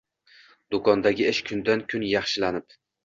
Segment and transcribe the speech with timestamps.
[0.75, 2.79] Do'kondagi ish kundan-kun yaxshilanib